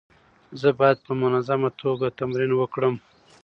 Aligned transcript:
زه 0.61 0.69
باید 0.79 0.97
په 1.05 1.13
منظمه 1.21 1.69
توګه 1.81 2.07
تمرین 2.19 2.51
وکړم. 2.55 2.95